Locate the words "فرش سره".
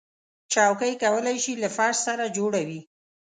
1.77-2.33